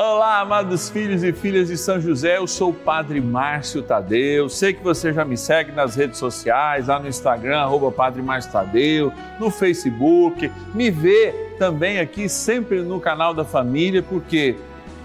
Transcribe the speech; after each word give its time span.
Olá, 0.00 0.38
amados 0.38 0.88
filhos 0.88 1.24
e 1.24 1.32
filhas 1.32 1.66
de 1.66 1.76
São 1.76 2.00
José, 2.00 2.36
eu 2.36 2.46
sou 2.46 2.70
o 2.70 2.72
Padre 2.72 3.20
Márcio 3.20 3.82
Tadeu. 3.82 4.48
Sei 4.48 4.72
que 4.72 4.80
você 4.80 5.12
já 5.12 5.24
me 5.24 5.36
segue 5.36 5.72
nas 5.72 5.96
redes 5.96 6.18
sociais, 6.18 6.86
lá 6.86 7.00
no 7.00 7.08
Instagram, 7.08 7.58
arroba 7.58 7.90
Padre 7.90 8.22
Márcio 8.22 8.52
Tadeu, 8.52 9.12
no 9.40 9.50
Facebook, 9.50 10.52
me 10.72 10.88
vê 10.88 11.34
também 11.58 11.98
aqui 11.98 12.28
sempre 12.28 12.80
no 12.80 13.00
canal 13.00 13.34
da 13.34 13.44
família, 13.44 14.00
porque 14.00 14.54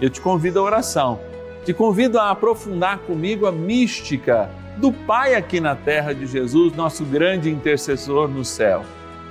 eu 0.00 0.08
te 0.08 0.20
convido 0.20 0.60
à 0.60 0.62
oração, 0.62 1.18
te 1.64 1.74
convido 1.74 2.16
a 2.20 2.30
aprofundar 2.30 2.98
comigo 2.98 3.48
a 3.48 3.50
mística 3.50 4.48
do 4.76 4.92
Pai 4.92 5.34
aqui 5.34 5.58
na 5.58 5.74
terra 5.74 6.12
de 6.12 6.24
Jesus, 6.24 6.72
nosso 6.76 7.04
grande 7.04 7.50
intercessor 7.50 8.28
no 8.28 8.44
céu. 8.44 8.84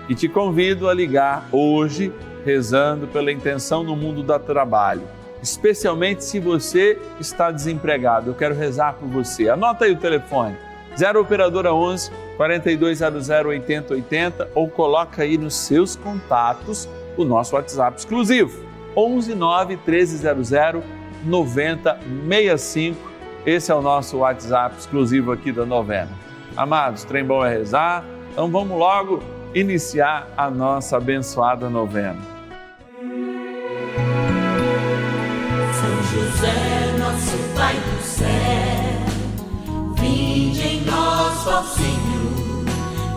E 0.10 0.14
te 0.14 0.28
convido 0.28 0.90
a 0.90 0.94
ligar 0.94 1.48
hoje, 1.54 2.12
rezando 2.44 3.08
pela 3.08 3.32
intenção 3.32 3.82
no 3.82 3.96
mundo 3.96 4.22
do 4.22 4.40
trabalho 4.40 5.23
especialmente 5.44 6.24
se 6.24 6.40
você 6.40 6.98
está 7.20 7.52
desempregado. 7.52 8.32
Eu 8.32 8.34
quero 8.34 8.56
rezar 8.56 8.94
por 8.94 9.08
você. 9.10 9.50
Anota 9.50 9.84
aí 9.86 9.92
o 9.92 9.98
telefone: 9.98 10.58
0 10.98 11.20
operadora 11.20 11.74
11 11.74 12.10
4200 12.38 13.30
8080 13.30 14.50
ou 14.56 14.70
coloca 14.70 15.22
aí 15.22 15.38
nos 15.38 15.54
seus 15.54 15.96
contatos 15.96 16.90
o 17.16 17.24
nosso 17.24 17.56
WhatsApp 17.56 18.00
exclusivo 18.00 18.66
11 18.96 19.36
9 19.36 19.78
1300 19.86 20.50
9065. 21.26 23.12
Esse 23.46 23.72
é 23.72 23.76
o 23.76 23.82
nosso 23.82 24.18
WhatsApp 24.20 24.76
exclusivo 24.80 25.32
aqui 25.32 25.52
da 25.52 25.66
novena. 25.66 26.10
Amados, 26.56 27.04
trem 27.04 27.26
bom 27.26 27.46
é 27.46 27.50
rezar. 27.50 28.06
Então 28.32 28.50
vamos 28.50 28.78
logo 28.78 29.22
iniciar 29.54 30.28
a 30.36 30.50
nossa 30.50 30.98
abençoada 30.98 31.70
novena. 31.70 32.33
José, 36.44 36.94
nosso 37.00 37.38
Pai 37.56 37.74
do 37.76 38.04
céu, 38.04 38.28
vinde 39.96 40.62
em 40.62 40.82
nós, 40.82 41.48
ó 41.48 41.64
Senhor, 41.64 42.66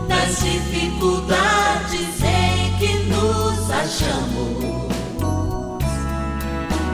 das 0.07 0.39
dificuldades 0.39 2.23
em 2.23 2.79
que 2.79 2.93
nos 3.09 3.69
achamos. 3.69 4.87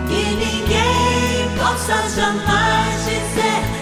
Que 0.09 0.25
ninguém 0.37 1.51
possa 1.59 2.09
jamais 2.09 3.05
dizer 3.05 3.82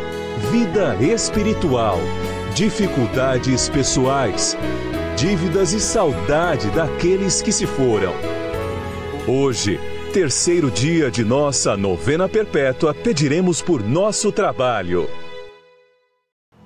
vida 0.49 0.95
espiritual, 0.95 1.97
dificuldades 2.55 3.69
pessoais, 3.69 4.57
dívidas 5.15 5.71
e 5.71 5.79
saudade 5.79 6.69
daqueles 6.71 7.41
que 7.41 7.51
se 7.51 7.67
foram. 7.67 8.11
Hoje, 9.27 9.79
terceiro 10.11 10.71
dia 10.71 11.11
de 11.11 11.23
nossa 11.23 11.77
novena 11.77 12.27
perpétua, 12.27 12.93
pediremos 12.93 13.61
por 13.61 13.83
nosso 13.83 14.31
trabalho. 14.31 15.07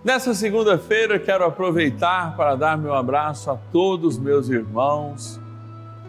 Nessa 0.04 0.34
segunda-feira, 0.34 1.20
quero 1.20 1.44
aproveitar 1.44 2.36
para 2.38 2.56
dar 2.56 2.78
meu 2.78 2.94
abraço 2.94 3.52
a 3.52 3.58
todos 3.72 4.18
meus 4.18 4.50
irmãos 4.50 5.40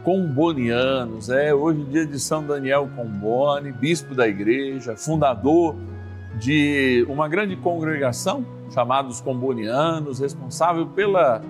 combonianos. 0.04 1.28
É 1.30 1.52
hoje 1.52 1.82
dia 1.90 2.06
de 2.06 2.20
São 2.20 2.46
Daniel 2.46 2.88
Comboni, 2.94 3.72
bispo 3.72 4.14
da 4.14 4.28
igreja, 4.28 4.96
fundador 4.96 5.74
de 6.36 7.06
uma 7.08 7.28
grande 7.28 7.56
congregação 7.56 8.44
chamados 8.70 9.20
combonianos, 9.20 10.18
responsável 10.18 10.86
pela 10.86 11.42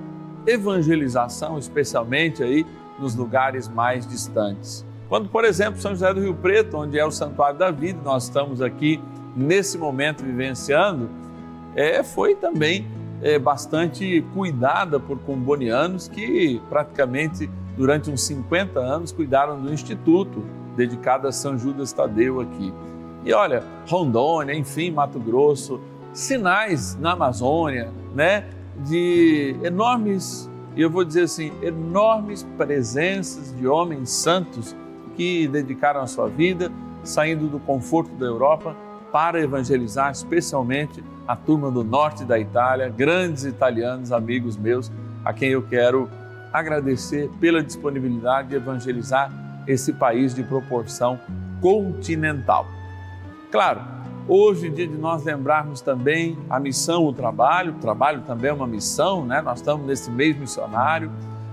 evangelização, 0.47 1.59
especialmente 1.59 2.43
aí 2.43 2.65
nos 2.99 3.15
lugares 3.15 3.69
mais 3.69 4.07
distantes. 4.07 4.85
Quando, 5.09 5.29
por 5.29 5.45
exemplo, 5.45 5.81
São 5.81 5.93
José 5.93 6.13
do 6.13 6.21
Rio 6.21 6.35
Preto, 6.35 6.77
onde 6.79 6.99
é 6.99 7.05
o 7.05 7.11
Santuário 7.11 7.59
da 7.59 7.71
Vida, 7.71 8.01
nós 8.05 8.25
estamos 8.25 8.61
aqui 8.61 9.01
nesse 9.37 9.79
momento 9.79 10.25
vivenciando, 10.25 11.09
é, 11.75 12.03
foi 12.03 12.35
também 12.35 12.87
é, 13.23 13.39
bastante 13.39 14.25
cuidada 14.35 14.99
por 14.99 15.19
combonianos 15.21 16.09
que 16.09 16.61
praticamente 16.69 17.49
durante 17.77 18.11
uns 18.11 18.23
50 18.23 18.81
anos 18.81 19.13
cuidaram 19.13 19.61
do 19.61 19.73
instituto 19.73 20.43
dedicado 20.77 21.29
a 21.29 21.33
São 21.33 21.59
Judas 21.59 21.93
Tadeu 21.93 22.41
aqui. 22.41 22.73
E 23.27 23.33
olha, 23.33 23.65
Rondônia, 23.89 24.55
enfim, 24.55 24.93
Mato 24.93 25.19
Grosso, 25.19 25.81
sinais 26.13 26.95
na 26.95 27.15
Amazônia, 27.15 27.91
né, 28.15 28.45
de 28.87 29.57
enormes, 29.65 30.49
e 30.77 30.83
eu 30.83 30.89
vou 30.89 31.05
dizer 31.05 31.23
assim, 31.23 31.51
enormes 31.61 32.47
presenças 32.57 33.53
de 33.59 33.67
homens 33.67 34.11
santos 34.11 34.77
que 35.17 35.49
dedicaram 35.49 36.03
a 36.03 36.07
sua 36.07 36.29
vida 36.29 36.71
saindo 37.03 37.49
do 37.49 37.59
conforto 37.59 38.15
da 38.15 38.27
Europa 38.27 38.77
para 39.11 39.41
evangelizar, 39.41 40.13
especialmente 40.13 41.03
a 41.27 41.35
turma 41.35 41.69
do 41.69 41.83
norte 41.83 42.25
da 42.25 42.39
Itália, 42.39 42.89
grandes 42.89 43.45
italianos, 43.45 44.13
amigos 44.13 44.57
meus, 44.57 44.93
a 45.25 45.33
quem 45.33 45.51
eu 45.51 45.63
quero 45.63 46.09
agradecer 46.53 47.29
pela 47.41 47.61
disponibilidade 47.61 48.51
de 48.51 48.55
evangelizar 48.55 49.33
esse 49.67 49.93
país 49.93 50.33
de 50.33 50.45
proporção 50.45 51.19
continental. 51.61 52.76
Claro, 53.51 53.81
hoje 54.29 54.67
é 54.67 54.71
dia 54.71 54.89
de 54.89 54.97
nós 54.97 55.25
lembrarmos 55.25 55.81
também 55.81 56.39
a 56.51 56.59
missão, 56.59 57.05
o 57.05 57.12
trabalho, 57.12 57.73
o 57.73 57.79
trabalho 57.79 58.23
também 58.23 58.51
é 58.51 58.55
uma 58.55 58.67
missão, 58.67 59.25
né? 59.25 59.41
Nós 59.41 59.59
estamos 59.59 59.87
nesse 59.87 60.11
mês 60.11 60.37
missionário 60.39 61.11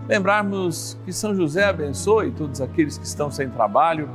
Lembrarmos 0.07 0.97
que 1.05 1.13
São 1.13 1.33
José 1.33 1.63
abençoe 1.63 2.31
todos 2.31 2.59
aqueles 2.59 2.97
que 2.97 3.05
estão 3.05 3.31
sem 3.31 3.49
trabalho, 3.49 4.09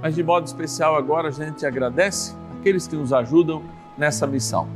mas 0.00 0.14
de 0.14 0.22
modo 0.22 0.46
especial 0.46 0.96
agora 0.96 1.28
a 1.28 1.30
gente 1.30 1.66
agradece 1.66 2.34
aqueles 2.58 2.86
que 2.86 2.96
nos 2.96 3.12
ajudam 3.12 3.62
nessa 3.96 4.26
missão. 4.26 4.66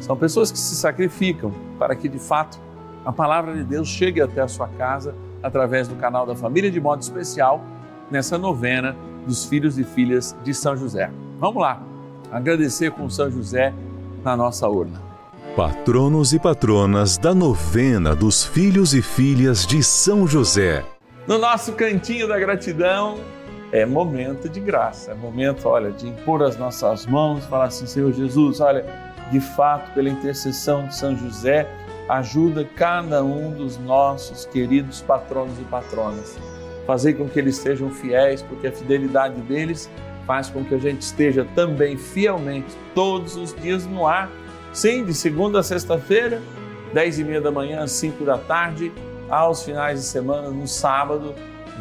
São 0.00 0.16
pessoas 0.16 0.52
que 0.52 0.58
se 0.58 0.76
sacrificam 0.76 1.50
para 1.78 1.96
que 1.96 2.08
de 2.08 2.18
fato 2.18 2.60
a 3.04 3.12
palavra 3.12 3.54
de 3.54 3.64
Deus 3.64 3.88
chegue 3.88 4.20
até 4.20 4.42
a 4.42 4.48
sua 4.48 4.68
casa 4.68 5.14
através 5.42 5.88
do 5.88 5.96
canal 5.96 6.26
da 6.26 6.36
família, 6.36 6.70
de 6.70 6.80
modo 6.80 7.00
especial 7.00 7.64
nessa 8.10 8.36
novena 8.36 8.94
dos 9.26 9.46
filhos 9.46 9.78
e 9.78 9.84
filhas 9.84 10.36
de 10.44 10.52
São 10.52 10.76
José. 10.76 11.10
Vamos 11.40 11.62
lá, 11.62 11.82
agradecer 12.32 12.90
com 12.90 13.10
São 13.10 13.30
José 13.30 13.74
na 14.24 14.34
nossa 14.34 14.66
urna. 14.66 15.00
Patronos 15.54 16.32
e 16.32 16.38
patronas 16.38 17.18
da 17.18 17.34
novena 17.34 18.16
dos 18.16 18.42
filhos 18.42 18.94
e 18.94 19.02
filhas 19.02 19.66
de 19.66 19.82
São 19.82 20.26
José. 20.26 20.82
No 21.26 21.36
nosso 21.36 21.74
cantinho 21.74 22.26
da 22.26 22.38
gratidão, 22.38 23.18
é 23.70 23.84
momento 23.84 24.48
de 24.48 24.60
graça, 24.60 25.10
é 25.10 25.14
momento, 25.14 25.68
olha, 25.68 25.92
de 25.92 26.08
impor 26.08 26.42
as 26.42 26.56
nossas 26.56 27.04
mãos, 27.04 27.44
falar 27.44 27.66
assim, 27.66 27.84
Senhor 27.84 28.10
Jesus, 28.14 28.60
olha, 28.60 28.86
de 29.30 29.38
fato, 29.38 29.92
pela 29.92 30.08
intercessão 30.08 30.86
de 30.86 30.96
São 30.96 31.14
José, 31.14 31.68
ajuda 32.08 32.64
cada 32.64 33.22
um 33.22 33.52
dos 33.52 33.76
nossos 33.76 34.46
queridos 34.46 35.02
patronos 35.02 35.58
e 35.58 35.64
patronas. 35.64 36.38
Fazer 36.86 37.12
com 37.12 37.28
que 37.28 37.38
eles 37.38 37.56
sejam 37.56 37.90
fiéis, 37.90 38.42
porque 38.42 38.68
a 38.68 38.72
fidelidade 38.72 39.38
deles 39.42 39.88
faz 40.26 40.48
com 40.48 40.64
que 40.64 40.74
a 40.74 40.78
gente 40.78 41.02
esteja 41.02 41.46
também 41.54 41.96
fielmente 41.96 42.76
todos 42.94 43.36
os 43.36 43.54
dias 43.54 43.86
no 43.86 44.06
ar 44.06 44.30
Sim, 44.72 45.04
de 45.04 45.12
segunda 45.12 45.60
a 45.60 45.62
sexta-feira, 45.62 46.40
dez 46.94 47.18
e 47.18 47.24
meia 47.24 47.42
da 47.42 47.50
manhã, 47.50 47.86
cinco 47.86 48.24
da 48.24 48.38
tarde, 48.38 48.90
aos 49.28 49.62
finais 49.62 50.00
de 50.00 50.06
semana, 50.06 50.48
no 50.48 50.66
sábado, 50.66 51.34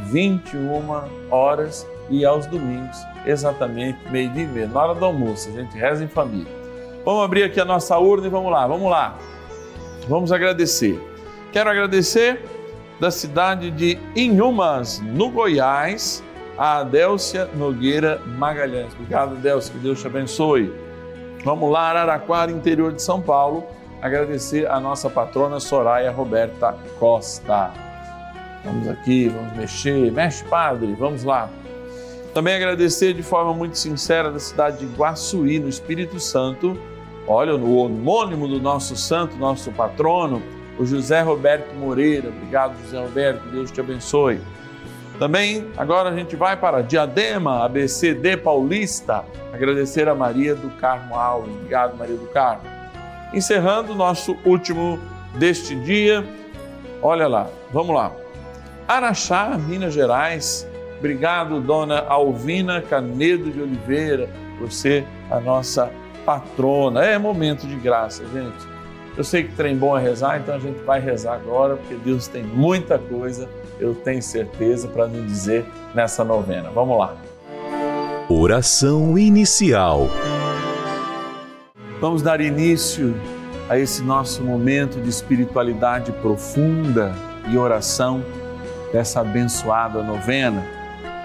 21 0.07 0.83
horas 1.29 1.87
e 2.09 2.25
aos 2.25 2.45
domingos, 2.47 2.97
exatamente 3.25 3.97
meio-dia 4.11 4.43
e 4.43 4.47
meia, 4.47 4.67
na 4.67 4.83
hora 4.83 4.93
do 4.93 5.05
almoço. 5.05 5.47
A 5.49 5.53
gente 5.53 5.77
reza 5.77 6.03
em 6.03 6.07
família. 6.07 6.51
Vamos 7.05 7.23
abrir 7.23 7.43
aqui 7.43 7.61
a 7.61 7.65
nossa 7.65 7.97
urna 7.97 8.27
e 8.27 8.29
vamos 8.29 8.51
lá, 8.51 8.67
vamos 8.67 8.91
lá. 8.91 9.17
Vamos 10.09 10.33
agradecer. 10.33 10.99
Quero 11.53 11.69
agradecer 11.69 12.43
da 12.99 13.09
cidade 13.09 13.71
de 13.71 13.97
Inhumas, 14.17 14.99
no 14.99 15.29
Goiás, 15.29 16.21
a 16.57 16.79
Adélcia 16.79 17.49
Nogueira 17.55 18.21
Magalhães. 18.25 18.93
Obrigado, 18.93 19.35
Adélcia, 19.35 19.73
que 19.73 19.79
Deus 19.79 20.01
te 20.01 20.07
abençoe. 20.07 20.73
Vamos 21.43 21.71
lá, 21.71 21.89
Araraquara, 21.89 22.51
interior 22.51 22.93
de 22.93 23.01
São 23.01 23.21
Paulo, 23.21 23.65
agradecer 24.01 24.69
a 24.69 24.79
nossa 24.79 25.09
patrona 25.09 25.59
Soraya 25.59 26.11
Roberta 26.11 26.75
Costa. 26.99 27.71
Vamos 28.63 28.87
aqui, 28.87 29.27
vamos 29.27 29.53
mexer, 29.57 30.11
mexe, 30.11 30.43
padre, 30.45 30.95
vamos 30.97 31.23
lá. 31.23 31.49
Também 32.33 32.55
agradecer 32.55 33.13
de 33.13 33.23
forma 33.23 33.53
muito 33.53 33.77
sincera 33.77 34.31
da 34.31 34.39
cidade 34.39 34.85
de 34.85 34.95
Guaçuí, 34.95 35.59
no 35.59 35.67
Espírito 35.67 36.19
Santo. 36.19 36.77
Olha, 37.27 37.55
o 37.55 37.77
homônimo 37.77 38.47
do 38.47 38.59
nosso 38.59 38.95
santo, 38.95 39.35
nosso 39.35 39.71
patrono, 39.71 40.41
o 40.77 40.85
José 40.85 41.21
Roberto 41.21 41.73
Moreira. 41.75 42.29
Obrigado, 42.29 42.75
José 42.83 42.99
Roberto, 42.99 43.49
Deus 43.49 43.71
te 43.71 43.81
abençoe. 43.81 44.39
Também 45.19 45.67
agora 45.77 46.09
a 46.09 46.15
gente 46.15 46.35
vai 46.35 46.57
para 46.57 46.81
Diadema, 46.81 47.63
ABCD 47.63 48.37
Paulista, 48.37 49.23
agradecer 49.53 50.07
a 50.09 50.15
Maria 50.15 50.55
do 50.55 50.69
Carmo 50.77 51.15
Alves. 51.15 51.53
Obrigado, 51.53 51.97
Maria 51.97 52.15
do 52.15 52.27
Carmo. 52.27 52.63
Encerrando 53.33 53.93
o 53.93 53.95
nosso 53.95 54.35
último 54.43 54.99
deste 55.35 55.75
dia, 55.75 56.25
olha 57.01 57.27
lá, 57.27 57.47
vamos 57.71 57.95
lá. 57.95 58.11
Araxá, 58.87 59.57
Minas 59.57 59.93
Gerais. 59.93 60.67
Obrigado, 60.99 61.61
dona 61.61 61.99
Alvina 62.07 62.81
Canedo 62.81 63.49
de 63.49 63.61
Oliveira, 63.61 64.29
por 64.59 64.71
ser 64.71 65.05
a 65.29 65.39
nossa 65.39 65.91
patrona. 66.25 67.03
É 67.03 67.17
momento 67.17 67.65
de 67.65 67.75
graça, 67.75 68.23
gente. 68.27 68.67
Eu 69.17 69.23
sei 69.23 69.43
que 69.43 69.53
trem 69.55 69.75
bom 69.75 69.97
é 69.97 70.01
rezar, 70.01 70.39
então 70.39 70.55
a 70.55 70.59
gente 70.59 70.79
vai 70.83 70.99
rezar 70.99 71.33
agora, 71.33 71.75
porque 71.75 71.95
Deus 71.95 72.27
tem 72.27 72.43
muita 72.43 72.97
coisa 72.97 73.49
eu 73.81 73.95
tenho 73.95 74.21
certeza, 74.21 74.87
para 74.87 75.07
nos 75.07 75.25
dizer 75.25 75.65
nessa 75.93 76.23
novena. 76.23 76.69
Vamos 76.69 76.97
lá. 76.97 77.17
Oração 78.29 79.17
inicial. 79.17 80.07
Vamos 81.99 82.21
dar 82.21 82.39
início 82.39 83.13
a 83.67 83.77
esse 83.77 84.03
nosso 84.03 84.43
momento 84.43 85.01
de 85.01 85.09
espiritualidade 85.09 86.11
profunda 86.13 87.13
e 87.49 87.57
oração 87.57 88.23
dessa 88.93 89.21
abençoada 89.21 90.03
novena, 90.03 90.63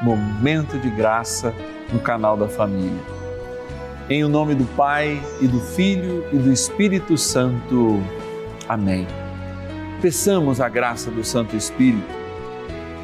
momento 0.02 0.78
de 0.78 0.88
graça 0.88 1.52
no 1.92 2.00
canal 2.00 2.36
da 2.36 2.48
família. 2.48 3.00
Em 4.08 4.24
o 4.24 4.28
nome 4.28 4.54
do 4.54 4.64
Pai 4.76 5.20
e 5.40 5.46
do 5.46 5.60
Filho 5.60 6.24
e 6.32 6.36
do 6.36 6.52
Espírito 6.52 7.18
Santo. 7.18 8.00
Amém. 8.68 9.06
Peçamos 10.00 10.60
a 10.60 10.68
graça 10.68 11.10
do 11.10 11.24
Santo 11.24 11.56
Espírito 11.56 12.25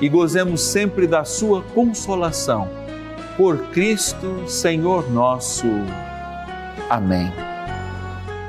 e 0.00 0.08
gozemos 0.08 0.60
sempre 0.60 1.06
da 1.06 1.24
Sua 1.24 1.62
consolação. 1.62 2.68
Por 3.36 3.58
Cristo, 3.70 4.48
Senhor 4.48 5.10
nosso. 5.10 5.66
Amém. 6.88 7.32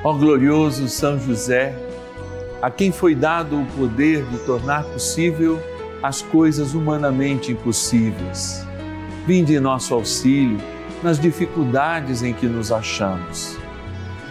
Ó 0.03 0.13
glorioso 0.13 0.87
São 0.87 1.19
José, 1.19 1.75
a 2.61 2.69
quem 2.69 2.91
foi 2.91 3.13
dado 3.13 3.59
o 3.59 3.65
poder 3.77 4.25
de 4.25 4.37
tornar 4.39 4.83
possível 4.83 5.59
as 6.01 6.21
coisas 6.21 6.73
humanamente 6.73 7.51
impossíveis. 7.51 8.65
Vinde 9.25 9.55
em 9.55 9.59
nosso 9.59 9.93
auxílio 9.93 10.57
nas 11.03 11.19
dificuldades 11.19 12.23
em 12.23 12.33
que 12.33 12.45
nos 12.47 12.71
achamos. 12.71 13.57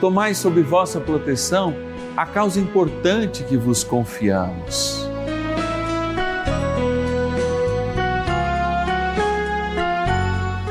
Tomai 0.01 0.35
sob 0.35 0.63
vossa 0.63 1.01
proteção 1.01 1.75
a 2.17 2.25
causa 2.25 2.59
importante 2.59 3.45
que 3.45 3.57
vos 3.57 3.85
confiamos 3.85 5.06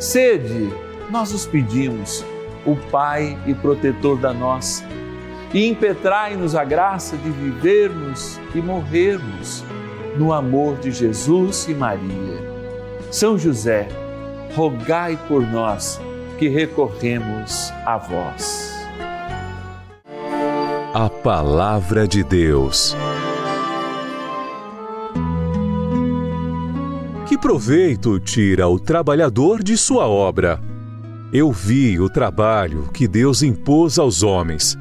Sede, 0.00 0.72
nós 1.10 1.30
os 1.34 1.46
pedimos, 1.46 2.24
o 2.64 2.74
Pai 2.90 3.38
e 3.46 3.52
protetor 3.52 4.16
da 4.16 4.32
nossa, 4.32 4.82
e 5.52 5.68
impetrai-nos 5.68 6.54
a 6.54 6.64
graça 6.64 7.18
de 7.18 7.30
vivermos 7.30 8.40
e 8.54 8.62
morrermos 8.62 9.62
no 10.16 10.32
amor 10.32 10.78
de 10.78 10.90
Jesus 10.90 11.68
e 11.68 11.74
Maria. 11.74 12.40
São 13.10 13.36
José, 13.36 13.88
rogai 14.56 15.18
por 15.28 15.42
nós 15.42 16.00
que 16.38 16.48
recorremos 16.48 17.70
a 17.84 17.98
vós. 17.98 18.72
A 20.94 21.10
Palavra 21.10 22.08
de 22.08 22.24
Deus. 22.24 22.96
Proveito 27.38 28.18
tira 28.18 28.68
o 28.68 28.78
trabalhador 28.78 29.62
de 29.62 29.76
sua 29.76 30.06
obra? 30.06 30.60
Eu 31.32 31.52
vi 31.52 32.00
o 32.00 32.08
trabalho 32.08 32.88
que 32.92 33.06
Deus 33.06 33.42
impôs 33.42 33.98
aos 33.98 34.22
homens. 34.22 34.76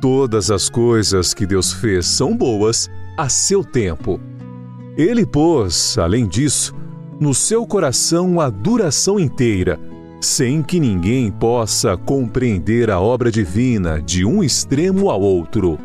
Todas 0.00 0.50
as 0.50 0.68
coisas 0.68 1.32
que 1.32 1.46
Deus 1.46 1.72
fez 1.72 2.06
são 2.06 2.36
boas 2.36 2.90
a 3.16 3.28
seu 3.28 3.64
tempo. 3.64 4.20
Ele 4.96 5.24
pôs, 5.24 5.96
além 5.98 6.26
disso, 6.26 6.74
no 7.20 7.32
seu 7.32 7.66
coração 7.66 8.40
a 8.40 8.50
duração 8.50 9.18
inteira, 9.18 9.78
sem 10.20 10.62
que 10.62 10.80
ninguém 10.80 11.30
possa 11.30 11.96
compreender 11.96 12.90
a 12.90 13.00
obra 13.00 13.30
divina 13.30 14.00
de 14.00 14.24
um 14.24 14.42
extremo 14.42 15.10
ao 15.10 15.20
outro. 15.20 15.78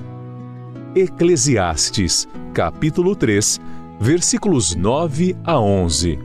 Eclesiastes, 0.96 2.28
capítulo 2.54 3.16
3, 3.16 3.60
versículos 4.02 4.76
9 4.76 5.36
a 5.44 5.60
11. 5.60 6.18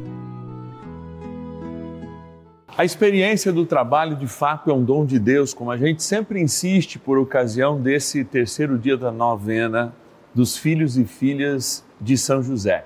A 2.78 2.84
experiência 2.84 3.52
do 3.52 3.66
trabalho 3.66 4.14
de 4.14 4.28
fato 4.28 4.70
é 4.70 4.72
um 4.72 4.84
dom 4.84 5.04
de 5.04 5.18
Deus, 5.18 5.52
como 5.52 5.72
a 5.72 5.76
gente 5.76 6.00
sempre 6.00 6.40
insiste 6.40 7.00
por 7.00 7.18
ocasião 7.18 7.80
desse 7.80 8.24
terceiro 8.24 8.78
dia 8.78 8.96
da 8.96 9.10
novena 9.10 9.92
dos 10.32 10.56
filhos 10.56 10.96
e 10.96 11.04
filhas 11.04 11.84
de 12.00 12.16
São 12.16 12.44
José. 12.44 12.84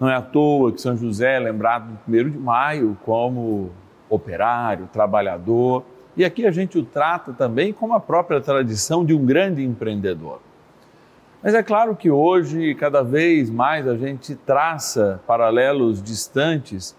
Não 0.00 0.10
é 0.10 0.16
à 0.16 0.22
toa 0.22 0.72
que 0.72 0.80
São 0.80 0.96
José 0.96 1.36
é 1.36 1.38
lembrado 1.38 1.96
no 2.08 2.18
1 2.18 2.30
de 2.30 2.38
maio 2.38 2.98
como 3.04 3.70
operário, 4.10 4.88
trabalhador, 4.92 5.84
e 6.16 6.24
aqui 6.24 6.44
a 6.44 6.50
gente 6.50 6.76
o 6.76 6.82
trata 6.82 7.32
também 7.32 7.72
como 7.72 7.94
a 7.94 8.00
própria 8.00 8.40
tradição 8.40 9.04
de 9.04 9.14
um 9.14 9.24
grande 9.24 9.62
empreendedor. 9.62 10.40
Mas 11.42 11.54
é 11.54 11.62
claro 11.62 11.96
que 11.96 12.10
hoje, 12.10 12.74
cada 12.74 13.02
vez 13.02 13.50
mais, 13.50 13.88
a 13.88 13.96
gente 13.96 14.34
traça 14.34 15.20
paralelos 15.26 16.02
distantes, 16.02 16.96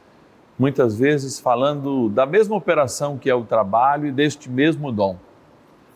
muitas 0.60 0.98
vezes 0.98 1.40
falando 1.40 2.10
da 2.10 2.26
mesma 2.26 2.56
operação 2.56 3.18
que 3.18 3.30
é 3.30 3.36
o 3.36 3.44
trabalho 3.44 4.08
e 4.08 4.12
deste 4.12 4.50
mesmo 4.50 4.92
dom. 4.92 5.18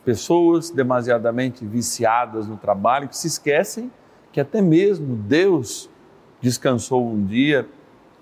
Pessoas 0.05 0.69
demasiadamente 0.69 1.65
viciadas 1.65 2.47
no 2.47 2.55
trabalho 2.55 3.09
que 3.09 3.17
se 3.17 3.27
esquecem 3.27 3.91
que 4.31 4.39
até 4.39 4.61
mesmo 4.61 5.15
Deus 5.15 5.89
descansou 6.41 7.05
um 7.05 7.25
dia, 7.25 7.67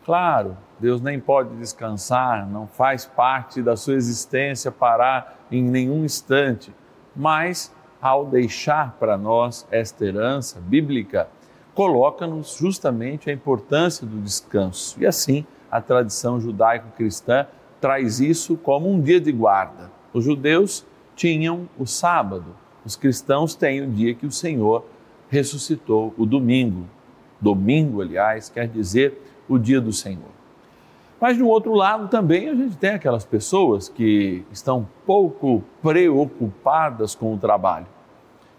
Claro, 0.06 0.56
Deus 0.80 1.02
nem 1.02 1.20
pode 1.20 1.56
descansar, 1.56 2.48
não 2.48 2.68
faz 2.68 3.08
parte 3.08 3.60
da 3.60 3.76
sua 3.76 3.96
existência 3.96 4.72
parar 4.72 5.40
em 5.52 5.64
nenhum 5.64 6.06
instante, 6.06 6.72
mas 7.16 7.74
ao 8.02 8.26
deixar 8.26 8.96
para 9.00 9.18
nós 9.18 9.68
esta 9.72 10.06
herança 10.06 10.60
bíblica, 10.60 11.28
coloca-nos 11.74 12.56
justamente 12.56 13.30
a 13.30 13.34
importância 13.34 14.06
do 14.06 14.22
descanso. 14.22 14.96
E 15.02 15.06
assim, 15.06 15.46
a 15.70 15.82
tradição 15.82 16.40
judaico-cristã 16.40 17.48
traz 17.82 18.20
isso 18.20 18.56
como 18.58 18.90
um 18.90 19.02
dia 19.02 19.20
de 19.20 19.32
guarda. 19.32 19.92
Os 20.14 20.24
judeus 20.24 20.86
tinham 21.16 21.68
o 21.78 21.86
sábado, 21.86 22.56
os 22.86 22.96
cristãos 22.96 23.56
têm 23.56 23.82
o 23.82 23.90
dia 23.90 24.14
que 24.14 24.26
o 24.26 24.32
Senhor 24.32 24.86
ressuscitou, 25.30 26.14
o 26.18 26.26
domingo. 26.26 26.86
Domingo, 27.42 28.02
aliás, 28.02 28.50
quer 28.50 28.68
dizer 28.68 29.22
o 29.50 29.58
dia 29.58 29.82
do 29.82 29.92
Senhor. 29.92 30.35
Mas 31.26 31.40
do 31.40 31.48
outro 31.48 31.74
lado 31.74 32.08
também 32.08 32.50
a 32.50 32.54
gente 32.54 32.78
tem 32.78 32.92
aquelas 32.92 33.26
pessoas 33.26 33.90
que 33.90 34.46
estão 34.52 34.88
pouco 35.08 35.64
preocupadas 35.82 37.16
com 37.16 37.34
o 37.34 37.38
trabalho. 37.40 37.88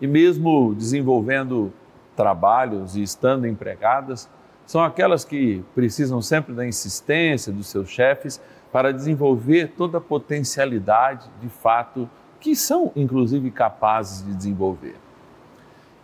E 0.01 0.07
mesmo 0.09 0.75
desenvolvendo 0.75 1.73
trabalhos 2.17 2.97
e 2.97 3.05
estando 3.05 3.47
empregadas, 3.47 4.29
são 4.67 4.83
aquelas 4.83 5.25
que 5.25 5.65
precisam 5.77 6.21
sempre 6.21 6.53
da 6.57 6.67
insistência 6.67 7.53
dos 7.53 7.69
seus 7.69 7.89
chefes 7.89 8.43
para 8.73 8.93
desenvolver 8.93 9.69
toda 9.77 9.99
a 9.99 10.01
potencialidade 10.01 11.31
de 11.41 11.49
fato 11.49 12.11
que 12.41 12.57
são 12.57 12.91
inclusive 12.97 13.49
capazes 13.53 14.27
de 14.27 14.35
desenvolver. 14.35 14.97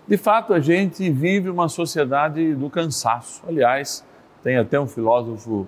De 0.06 0.16
fato, 0.16 0.54
a 0.54 0.60
gente 0.60 1.10
vive 1.10 1.50
uma 1.50 1.68
sociedade 1.68 2.54
do 2.54 2.70
cansaço. 2.70 3.42
Aliás, 3.48 4.04
tem 4.44 4.58
até 4.58 4.78
um 4.78 4.86
filósofo 4.86 5.66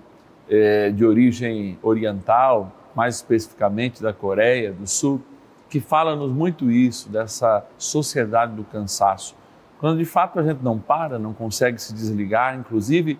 é, 0.49 0.91
de 0.91 1.05
origem 1.05 1.77
oriental, 1.81 2.71
mais 2.95 3.15
especificamente 3.15 4.01
da 4.01 4.13
Coreia 4.13 4.71
do 4.71 4.87
Sul, 4.87 5.21
que 5.69 5.79
fala-nos 5.79 6.31
muito 6.31 6.71
isso, 6.71 7.09
dessa 7.09 7.65
sociedade 7.77 8.53
do 8.53 8.63
cansaço. 8.63 9.35
Quando 9.79 9.97
de 9.97 10.05
fato 10.05 10.39
a 10.39 10.43
gente 10.43 10.63
não 10.63 10.79
para, 10.79 11.19
não 11.19 11.33
consegue 11.33 11.81
se 11.81 11.93
desligar, 11.93 12.57
inclusive 12.57 13.19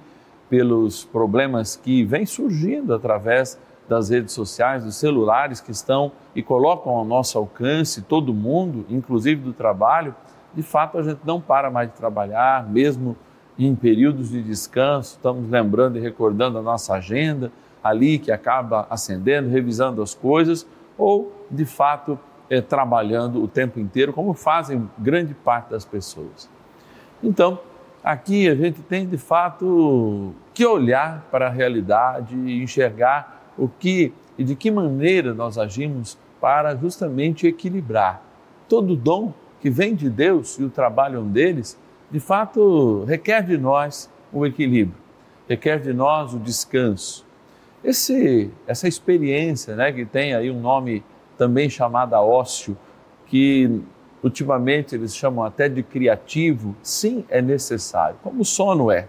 pelos 0.50 1.04
problemas 1.04 1.76
que 1.76 2.04
vêm 2.04 2.26
surgindo 2.26 2.94
através 2.94 3.60
das 3.88 4.10
redes 4.10 4.34
sociais, 4.34 4.84
dos 4.84 4.96
celulares 4.96 5.60
que 5.60 5.72
estão 5.72 6.12
e 6.36 6.42
colocam 6.42 6.94
ao 6.94 7.06
nosso 7.06 7.38
alcance 7.38 8.02
todo 8.02 8.34
mundo, 8.34 8.86
inclusive 8.90 9.42
do 9.42 9.54
trabalho, 9.54 10.16
de 10.54 10.64
fato 10.64 10.98
a 10.98 11.04
gente 11.04 11.20
não 11.26 11.42
para 11.42 11.70
mais 11.70 11.90
de 11.90 11.96
trabalhar, 11.96 12.68
mesmo 12.70 13.16
em 13.58 13.76
períodos 13.76 14.30
de 14.32 14.42
descanso, 14.42 15.16
estamos 15.16 15.50
lembrando 15.50 15.98
e 15.98 16.02
recordando 16.02 16.58
a 16.58 16.62
nossa 16.62 16.94
agenda 16.94 17.52
ali 17.84 18.18
que 18.18 18.32
acaba 18.32 18.88
acendendo, 18.90 19.50
revisando 19.50 20.02
as 20.02 20.14
coisas, 20.14 20.68
ou 20.98 21.32
de 21.52 21.66
fato 21.66 22.18
é, 22.50 22.60
trabalhando 22.60 23.42
o 23.42 23.48
tempo 23.48 23.80
inteiro, 23.80 24.12
como 24.12 24.34
fazem 24.34 24.90
grande 24.98 25.34
parte 25.34 25.70
das 25.70 25.86
pessoas. 25.86 26.50
Então, 27.24 27.60
aqui 28.04 28.50
a 28.50 28.56
gente 28.56 28.82
tem 28.82 29.08
de 29.08 29.18
fato 29.18 30.34
que 30.54 30.66
olhar 30.66 31.28
para 31.32 31.48
a 31.48 31.50
realidade 31.50 32.36
e 32.36 32.62
enxergar 32.62 33.52
o 33.58 33.68
que 33.68 34.14
e 34.38 34.44
de 34.44 34.56
que 34.56 34.70
maneira 34.70 35.34
nós 35.34 35.58
agimos 35.58 36.18
para 36.42 36.76
justamente 36.76 37.48
equilibrar 37.48 38.22
todo 38.68 38.96
dom 38.96 39.34
que 39.62 39.70
vem 39.70 39.96
de 39.96 40.10
Deus 40.10 40.60
e 40.60 40.64
o 40.64 40.70
trabalho 40.70 41.22
deles 41.22 41.80
de 42.10 42.20
fato 42.20 43.04
requer 43.06 43.44
de 43.44 43.58
nós 43.58 44.10
o 44.32 44.46
equilíbrio, 44.46 44.98
requer 45.48 45.80
de 45.80 45.94
nós 45.94 46.34
o 46.34 46.40
descanso. 46.40 47.26
Esse, 47.84 48.52
essa 48.66 48.88
experiência, 48.88 49.76
né, 49.76 49.92
que 49.92 50.06
tem 50.06 50.34
aí 50.34 50.50
um 50.50 50.60
nome 50.60 51.04
também 51.38 51.70
chamado 51.70 52.14
ócio, 52.14 52.78
que 53.28 53.82
ultimamente 54.24 54.96
eles 54.96 55.16
chamam 55.16 55.46
até 55.46 55.70
de 55.70 55.84
criativo, 55.84 56.76
sim, 56.82 57.26
é 57.30 57.42
necessário, 57.42 58.18
como 58.24 58.42
o 58.42 58.46
sono 58.46 58.90
é. 58.90 59.08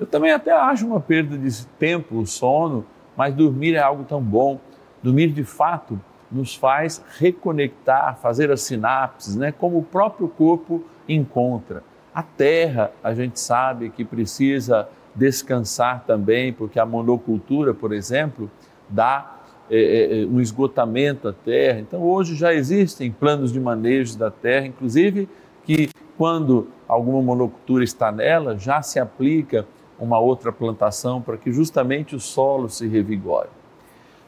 Eu 0.00 0.06
também 0.06 0.32
até 0.32 0.50
acho 0.50 0.84
uma 0.86 0.98
perda 0.98 1.38
de 1.38 1.64
tempo 1.78 2.18
o 2.18 2.26
sono, 2.26 2.84
mas 3.16 3.32
dormir 3.34 3.74
é 3.74 3.78
algo 3.78 4.04
tão 4.04 4.20
bom. 4.20 4.58
Dormir 5.00 5.28
de 5.28 5.44
fato 5.44 6.00
nos 6.30 6.56
faz 6.56 7.04
reconectar, 7.18 8.16
fazer 8.16 8.50
as 8.50 8.62
sinapses, 8.62 9.36
né, 9.36 9.52
como 9.52 9.78
o 9.78 9.82
próprio 9.82 10.26
corpo 10.26 10.82
encontra. 11.08 11.84
A 12.14 12.22
terra, 12.22 12.92
a 13.02 13.14
gente 13.14 13.40
sabe 13.40 13.88
que 13.90 14.04
precisa 14.04 14.88
descansar 15.14 16.04
também, 16.06 16.52
porque 16.52 16.78
a 16.78 16.86
monocultura, 16.86 17.72
por 17.72 17.92
exemplo, 17.92 18.50
dá 18.88 19.38
é, 19.70 19.76
é, 19.76 20.22
é, 20.22 20.26
um 20.26 20.40
esgotamento 20.40 21.28
à 21.28 21.32
terra. 21.32 21.80
Então, 21.80 22.02
hoje 22.02 22.34
já 22.34 22.52
existem 22.52 23.10
planos 23.10 23.52
de 23.52 23.58
manejo 23.58 24.18
da 24.18 24.30
terra, 24.30 24.66
inclusive 24.66 25.28
que 25.64 25.88
quando 26.18 26.68
alguma 26.86 27.22
monocultura 27.22 27.82
está 27.82 28.12
nela, 28.12 28.58
já 28.58 28.82
se 28.82 28.98
aplica 28.98 29.66
uma 29.98 30.18
outra 30.18 30.52
plantação 30.52 31.22
para 31.22 31.36
que 31.36 31.52
justamente 31.52 32.14
o 32.14 32.20
solo 32.20 32.68
se 32.68 32.86
revigore. 32.86 33.48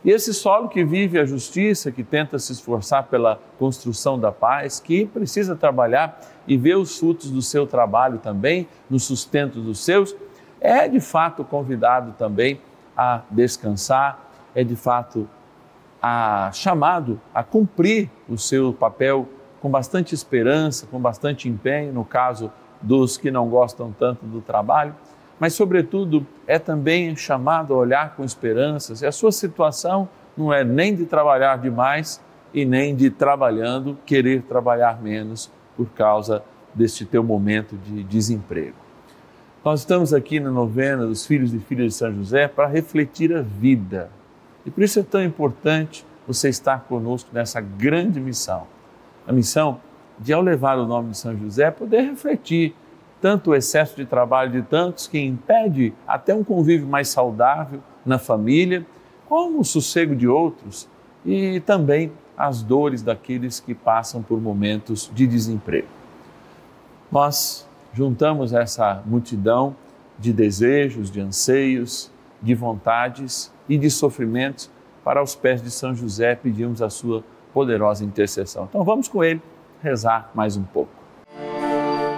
E 0.05 0.11
esse 0.11 0.35
solo 0.35 0.69
que 0.69 0.85
vive 0.85 1.19
a 1.19 1.25
justiça, 1.25 1.91
que 1.91 2.05
tenta 2.05 2.39
se 2.39 2.53
esforçar 2.53 3.05
pela 3.05 3.41
construção 3.59 4.19
da 4.19 4.31
paz, 4.31 4.79
que 4.79 5.07
precisa 5.07 5.57
trabalhar 5.57 6.21
e 6.47 6.59
ver 6.59 6.77
os 6.77 6.99
frutos 6.99 7.31
do 7.31 7.41
seu 7.41 7.67
trabalho 7.67 8.19
também, 8.19 8.69
no 8.91 9.01
sustento 9.01 9.61
dos 9.63 9.83
seus, 9.83 10.15
é 10.61 10.87
de 10.87 11.01
fato 11.01 11.43
convidado 11.43 12.13
também 12.19 12.61
a 12.95 13.23
descansar, 13.31 14.31
é 14.55 14.63
de 14.63 14.77
fato 14.77 15.27
a, 16.03 16.51
chamado 16.53 17.19
a 17.35 17.43
cumprir 17.43 18.11
o 18.29 18.37
seu 18.37 18.75
papel 18.75 19.27
com 19.59 19.71
bastante 19.71 20.15
esperança, 20.15 20.87
com 20.87 21.01
bastante 21.01 21.49
empenho, 21.49 21.95
no 21.95 22.05
caso 22.05 22.53
dos 22.83 23.17
que 23.17 23.31
não 23.31 23.49
gostam 23.49 23.91
tanto 23.99 24.27
do 24.27 24.43
trabalho 24.43 24.95
mas, 25.39 25.55
sobretudo, 25.55 26.27
é 26.47 26.59
também 26.59 27.15
chamado 27.17 27.75
a 27.75 27.77
olhar 27.77 28.15
com 28.17 28.25
esperanças. 28.25 29.03
E 29.03 29.07
a 29.07 29.13
sua 29.13 29.33
situação 29.33 30.09
não 30.37 30.53
é 30.53 30.65
nem 30.65 30.95
de 30.95 31.07
trabalhar 31.07 31.59
demais 31.59 32.23
e 32.53 32.65
nem 32.65 32.95
de 32.95 33.11
trabalhando 33.11 33.99
querer 34.07 34.43
trabalhar 34.43 35.03
menos 35.03 35.51
por 35.77 35.89
causa 35.91 36.43
deste 36.75 37.05
teu 37.05 37.23
momento 37.23 37.77
de 37.77 38.03
desemprego. 38.05 38.77
Nós 39.65 39.81
estamos 39.81 40.13
aqui 40.13 40.39
na 40.39 40.51
novena 40.51 41.07
dos 41.07 41.27
filhos 41.27 41.55
e 41.55 41.59
filhas 41.59 41.93
de 41.93 41.95
São 41.95 42.15
José 42.15 42.47
para 42.47 42.67
refletir 42.67 43.35
a 43.35 43.41
vida. 43.41 44.11
E 44.65 44.71
por 44.71 44.83
isso 44.85 45.01
é 45.01 45.03
tão 45.03 45.25
importante 45.25 46.05
você 46.27 46.49
estar 46.49 46.81
conosco 46.81 47.31
nessa 47.33 47.61
grande 47.61 48.21
missão. 48.21 48.67
A 49.27 49.33
missão 49.33 49.81
de, 50.19 50.33
ao 50.33 50.43
levar 50.43 50.79
o 50.79 50.87
nome 50.87 51.11
de 51.11 51.19
São 51.19 51.37
José, 51.37 51.71
poder 51.71 52.03
refletir 52.03 52.75
tanto 53.25 53.53
o 53.53 53.55
excesso 53.55 53.97
de 53.97 54.05
trabalho 54.05 54.53
de 54.53 54.61
tantos 54.61 55.07
que 55.07 55.19
impede 55.19 55.95
até 56.07 56.35
um 56.35 56.45
convívio 56.45 56.87
mais 56.87 57.09
saudável 57.09 57.81
na 58.05 58.19
família, 58.19 58.85
como 59.27 59.61
o 59.61 59.65
sossego 59.65 60.15
de 60.15 60.29
outros 60.29 60.87
e 61.25 61.59
também 61.61 62.13
as 62.37 62.63
dores 62.63 63.01
daqueles 63.01 63.61
que 63.61 63.75
passam 63.75 64.23
por 64.23 64.39
momentos 64.43 65.11
de 65.15 65.27
desemprego. 65.27 65.89
Nós 67.11 67.67
juntamos 67.95 68.53
essa 68.53 69.03
multidão 69.07 69.75
de 70.19 70.31
desejos, 70.31 71.11
de 71.11 71.23
anseios, 71.23 72.11
de 72.43 72.55
vontades 72.55 73.51
e 73.67 73.79
de 73.79 73.89
sofrimentos 73.89 74.71
para 75.03 75.23
os 75.23 75.35
pés 75.35 75.63
de 75.63 75.71
São 75.71 75.95
José 75.95 76.35
pedimos 76.35 76.83
a 76.83 76.91
sua 76.91 77.25
poderosa 77.55 78.05
intercessão. 78.05 78.65
Então 78.69 78.85
vamos 78.85 79.09
com 79.09 79.25
ele 79.25 79.41
rezar 79.83 80.31
mais 80.35 80.59
um 80.59 80.63
pouco. 80.63 81.04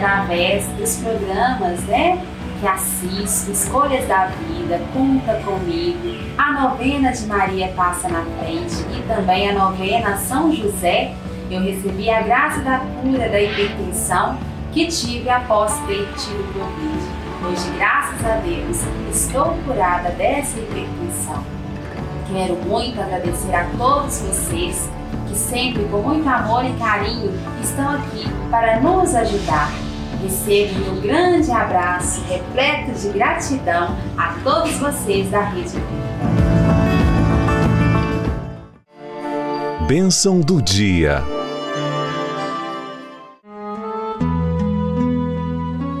Através 0.00 0.66
dos 0.78 0.96
programas, 0.96 1.78
né? 1.80 2.24
Que 2.58 2.66
assisto, 2.66 3.50
Escolhas 3.50 4.08
da 4.08 4.28
Vida, 4.28 4.80
Conta 4.94 5.34
Comigo, 5.44 6.16
a 6.38 6.52
novena 6.52 7.12
de 7.12 7.26
Maria 7.26 7.68
Passa 7.76 8.08
na 8.08 8.24
Frente 8.38 8.76
e 8.96 9.02
também 9.06 9.50
a 9.50 9.52
novena 9.52 10.16
São 10.16 10.50
José, 10.56 11.12
eu 11.50 11.60
recebi 11.60 12.08
a 12.08 12.22
graça 12.22 12.60
da 12.60 12.78
cura 12.78 13.28
da 13.28 13.42
hipertensão 13.42 14.38
que 14.72 14.86
tive 14.86 15.28
após 15.28 15.74
ter 15.86 16.08
tido 16.16 16.50
Covid. 16.54 17.52
Hoje, 17.52 17.70
graças 17.76 18.24
a 18.24 18.36
Deus, 18.36 18.78
estou 19.14 19.54
curada 19.66 20.08
dessa 20.12 20.58
hipertensão. 20.58 21.44
Quero 22.32 22.56
muito 22.66 22.98
agradecer 22.98 23.54
a 23.54 23.66
todos 23.76 24.18
vocês 24.22 24.88
que 25.28 25.36
sempre 25.36 25.84
com 25.84 25.98
muito 25.98 26.26
amor 26.26 26.64
e 26.64 26.72
carinho 26.78 27.32
estão 27.60 27.96
aqui 27.96 28.26
para 28.50 28.80
nos 28.80 29.14
ajudar. 29.14 29.89
Recebo 30.22 30.90
um 30.90 31.00
grande 31.00 31.50
abraço 31.50 32.22
repleto 32.24 32.92
de 32.92 33.08
gratidão 33.08 33.96
a 34.18 34.34
todos 34.44 34.76
vocês 34.76 35.30
da 35.30 35.40
Rede 35.40 35.70
Vida. 35.70 36.10
Bênção 39.88 40.40
do 40.40 40.60
dia. 40.60 41.22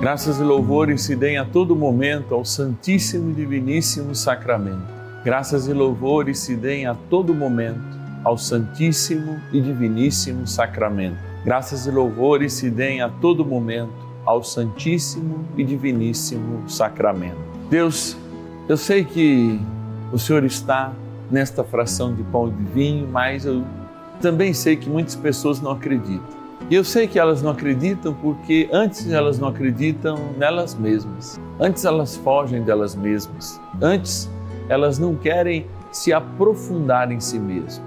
Graças 0.00 0.38
e 0.38 0.42
louvores 0.42 1.02
se 1.02 1.16
deem 1.16 1.38
a 1.38 1.46
todo 1.46 1.74
momento 1.74 2.34
ao 2.34 2.44
Santíssimo 2.44 3.30
e 3.30 3.34
Diviníssimo 3.34 4.14
Sacramento. 4.14 4.84
Graças 5.24 5.66
e 5.66 5.72
louvores 5.72 6.40
se 6.40 6.56
deem 6.56 6.86
a 6.86 6.94
todo 6.94 7.34
momento 7.34 7.98
ao 8.22 8.36
Santíssimo 8.36 9.40
e 9.50 9.62
Diviníssimo 9.62 10.46
Sacramento. 10.46 11.16
Graças 11.42 11.86
e 11.86 11.90
louvores 11.90 12.52
se 12.52 12.68
deem 12.68 13.00
a 13.00 13.08
todo 13.08 13.46
momento 13.46 14.09
ao 14.24 14.42
Santíssimo 14.42 15.44
e 15.56 15.64
Diviníssimo 15.64 16.68
Sacramento. 16.68 17.38
Deus, 17.68 18.16
eu 18.68 18.76
sei 18.76 19.04
que 19.04 19.60
o 20.12 20.18
Senhor 20.18 20.44
está 20.44 20.92
nesta 21.30 21.62
fração 21.62 22.14
de 22.14 22.22
pão 22.24 22.48
e 22.48 22.50
de 22.50 22.64
vinho, 22.64 23.08
mas 23.08 23.44
eu 23.46 23.64
também 24.20 24.52
sei 24.52 24.76
que 24.76 24.88
muitas 24.88 25.14
pessoas 25.14 25.60
não 25.60 25.72
acreditam. 25.72 26.40
E 26.68 26.74
eu 26.74 26.84
sei 26.84 27.08
que 27.08 27.18
elas 27.18 27.42
não 27.42 27.50
acreditam 27.50 28.14
porque 28.14 28.68
antes 28.72 29.10
elas 29.10 29.38
não 29.38 29.48
acreditam 29.48 30.18
nelas 30.36 30.74
mesmas. 30.74 31.40
Antes 31.58 31.84
elas 31.84 32.16
fogem 32.16 32.62
delas 32.62 32.94
mesmas. 32.94 33.60
Antes 33.80 34.30
elas 34.68 34.98
não 34.98 35.16
querem 35.16 35.66
se 35.90 36.12
aprofundar 36.12 37.10
em 37.10 37.18
si 37.18 37.38
mesmas. 37.38 37.82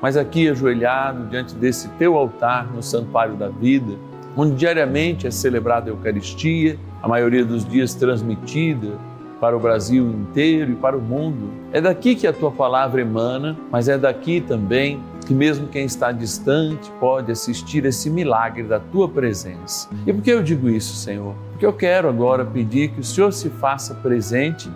Mas 0.00 0.16
aqui 0.16 0.48
ajoelhado 0.48 1.26
diante 1.26 1.54
desse 1.56 1.88
teu 1.98 2.16
altar 2.16 2.72
no 2.72 2.80
santuário 2.82 3.34
da 3.34 3.48
vida, 3.48 3.96
onde 4.38 4.54
diariamente 4.54 5.26
é 5.26 5.32
celebrada 5.32 5.90
a 5.90 5.92
Eucaristia, 5.92 6.78
a 7.02 7.08
maioria 7.08 7.44
dos 7.44 7.68
dias 7.68 7.92
transmitida 7.92 8.92
para 9.40 9.56
o 9.56 9.60
Brasil 9.60 10.08
inteiro 10.08 10.72
e 10.72 10.74
para 10.76 10.96
o 10.96 11.00
mundo. 11.00 11.50
É 11.72 11.80
daqui 11.80 12.14
que 12.14 12.24
a 12.24 12.32
tua 12.32 12.52
palavra 12.52 13.00
emana, 13.00 13.58
mas 13.68 13.88
é 13.88 13.98
daqui 13.98 14.40
também 14.40 15.00
que 15.26 15.34
mesmo 15.34 15.66
quem 15.66 15.84
está 15.84 16.12
distante 16.12 16.88
pode 17.00 17.32
assistir 17.32 17.84
esse 17.84 18.08
milagre 18.08 18.62
da 18.62 18.78
tua 18.78 19.08
presença. 19.08 19.88
E 20.06 20.12
por 20.12 20.22
que 20.22 20.30
eu 20.30 20.42
digo 20.42 20.70
isso, 20.70 20.94
Senhor? 20.94 21.34
Porque 21.50 21.66
eu 21.66 21.72
quero 21.72 22.08
agora 22.08 22.44
pedir 22.44 22.90
que 22.90 23.00
o 23.00 23.04
Senhor 23.04 23.32
se 23.32 23.50
faça 23.50 23.92
presente 23.96 24.70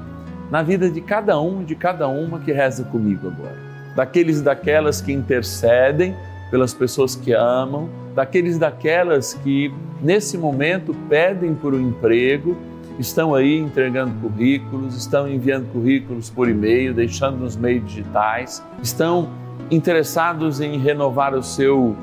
na 0.50 0.62
vida 0.62 0.90
de 0.90 1.00
cada 1.00 1.40
um 1.40 1.62
e 1.62 1.64
de 1.64 1.76
cada 1.76 2.08
uma 2.08 2.40
que 2.40 2.52
reza 2.52 2.82
comigo 2.84 3.28
agora. 3.28 3.56
Daqueles 3.94 4.40
e 4.40 4.42
daquelas 4.42 5.00
que 5.00 5.12
intercedem 5.12 6.16
pelas 6.52 6.74
pessoas 6.74 7.16
que 7.16 7.32
amam, 7.32 7.88
daqueles 8.14 8.56
e 8.56 8.58
daquelas 8.58 9.32
que 9.32 9.72
nesse 10.02 10.36
momento 10.36 10.94
pedem 11.08 11.54
por 11.54 11.72
um 11.72 11.80
emprego, 11.80 12.54
estão 12.98 13.34
aí 13.34 13.58
entregando 13.58 14.12
currículos, 14.20 14.94
estão 14.94 15.26
enviando 15.26 15.72
currículos 15.72 16.28
por 16.28 16.50
e-mail, 16.50 16.92
deixando 16.92 17.38
nos 17.38 17.56
meios 17.56 17.86
digitais, 17.86 18.62
estão 18.82 19.30
interessados 19.70 20.60
em 20.60 20.76
renovar 20.76 21.34
o 21.34 21.42
seu 21.42 21.96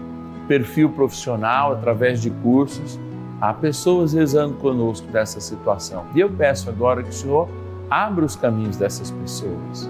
perfil 0.47 0.89
profissional 0.89 1.73
através 1.73 2.19
de 2.19 2.31
cursos. 2.31 2.99
Há 3.39 3.53
pessoas 3.53 4.13
rezando 4.13 4.55
conosco 4.55 5.05
dessa 5.11 5.39
situação. 5.39 6.05
E 6.15 6.19
eu 6.19 6.29
peço 6.29 6.71
agora 6.71 7.03
que 7.03 7.09
o 7.09 7.13
Senhor 7.13 7.47
abra 7.87 8.25
os 8.25 8.35
caminhos 8.35 8.77
dessas 8.77 9.11
pessoas. 9.11 9.87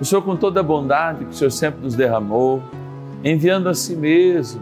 O 0.00 0.04
Senhor, 0.06 0.22
com 0.22 0.36
toda 0.36 0.60
a 0.60 0.62
bondade 0.62 1.26
que 1.26 1.32
o 1.32 1.34
Senhor 1.34 1.50
sempre 1.50 1.82
nos 1.82 1.94
derramou, 1.94 2.62
enviando 3.24 3.68
a 3.68 3.74
si 3.74 3.96
mesmo, 3.96 4.60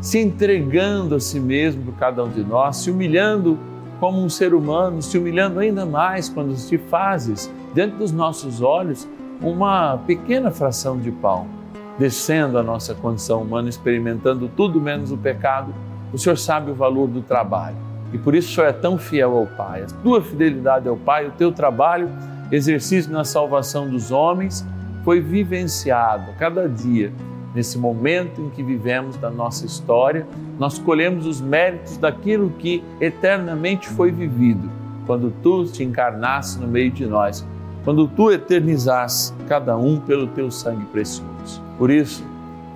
se 0.00 0.18
entregando 0.18 1.16
a 1.16 1.20
si 1.20 1.40
mesmo 1.40 1.82
por 1.82 1.94
cada 1.94 2.22
um 2.24 2.28
de 2.30 2.44
nós, 2.44 2.76
se 2.76 2.90
humilhando 2.90 3.58
como 3.98 4.22
um 4.22 4.28
ser 4.28 4.54
humano, 4.54 5.02
se 5.02 5.18
humilhando 5.18 5.58
ainda 5.58 5.84
mais 5.84 6.28
quando 6.28 6.54
te 6.54 6.78
fazes, 6.78 7.52
diante 7.74 7.96
dos 7.96 8.12
nossos 8.12 8.62
olhos, 8.62 9.08
uma 9.40 9.98
pequena 10.06 10.50
fração 10.50 10.98
de 10.98 11.10
pão 11.10 11.56
descendo 11.98 12.58
a 12.58 12.62
nossa 12.62 12.94
condição 12.94 13.42
humana, 13.42 13.68
experimentando 13.68 14.48
tudo 14.48 14.80
menos 14.80 15.10
o 15.10 15.16
pecado, 15.16 15.74
o 16.12 16.18
Senhor 16.18 16.36
sabe 16.36 16.70
o 16.70 16.74
valor 16.74 17.08
do 17.08 17.22
trabalho. 17.22 17.76
E 18.12 18.18
por 18.18 18.34
isso 18.34 18.50
o 18.50 18.54
Senhor 18.54 18.68
é 18.68 18.72
tão 18.72 18.98
fiel 18.98 19.36
ao 19.36 19.46
Pai. 19.46 19.82
A 19.82 19.86
tua 20.02 20.22
fidelidade 20.22 20.88
ao 20.88 20.96
Pai, 20.96 21.26
o 21.26 21.32
teu 21.32 21.50
trabalho, 21.50 22.10
exercício 22.52 23.10
na 23.10 23.24
salvação 23.24 23.88
dos 23.88 24.10
homens, 24.10 24.64
foi 25.04 25.20
vivenciado 25.20 26.32
cada 26.38 26.68
dia. 26.68 27.12
Nesse 27.56 27.78
momento 27.78 28.42
em 28.42 28.50
que 28.50 28.62
vivemos 28.62 29.16
da 29.16 29.30
nossa 29.30 29.64
história, 29.64 30.26
nós 30.58 30.78
colhemos 30.78 31.24
os 31.24 31.40
méritos 31.40 31.96
daquilo 31.96 32.50
que 32.50 32.84
eternamente 33.00 33.88
foi 33.88 34.12
vivido, 34.12 34.70
quando 35.06 35.32
tu 35.42 35.64
te 35.64 35.82
encarnaste 35.82 36.60
no 36.60 36.68
meio 36.68 36.90
de 36.90 37.06
nós, 37.06 37.46
quando 37.82 38.06
tu 38.08 38.30
eternizaste 38.30 39.32
cada 39.48 39.74
um 39.74 39.98
pelo 39.98 40.26
teu 40.26 40.50
sangue 40.50 40.84
precioso. 40.92 41.62
Por 41.78 41.90
isso, 41.90 42.22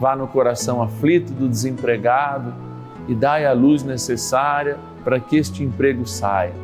vá 0.00 0.16
no 0.16 0.26
coração 0.26 0.80
aflito 0.80 1.30
do 1.34 1.46
desempregado 1.46 2.50
e 3.06 3.14
dai 3.14 3.44
a 3.44 3.52
luz 3.52 3.82
necessária 3.82 4.78
para 5.04 5.20
que 5.20 5.36
este 5.36 5.62
emprego 5.62 6.06
saia. 6.06 6.54